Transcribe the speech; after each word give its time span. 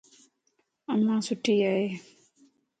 امان 0.91 1.19
سٺي 1.27 1.55
ائي. 1.69 1.87